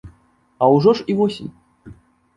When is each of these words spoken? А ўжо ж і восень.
А 0.63 0.69
ўжо 0.77 0.95
ж 1.01 1.05
і 1.13 1.17
восень. 1.19 1.53